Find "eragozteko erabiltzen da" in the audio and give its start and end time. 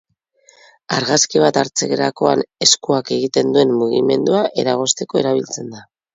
4.65-5.87